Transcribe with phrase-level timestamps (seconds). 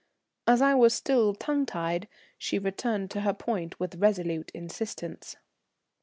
[0.47, 2.07] As I was still tongue tied,
[2.39, 5.35] she returned to her point with resolute insistence.